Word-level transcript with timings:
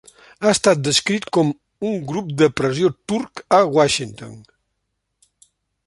Ha 0.45 0.51
estat 0.51 0.79
descrit 0.87 1.27
com 1.37 1.51
"un 1.89 2.01
'grup 2.11 2.33
de 2.41 2.47
pressió 2.61 2.91
turc' 3.13 3.45
a 3.59 3.61
Washington". 3.79 4.35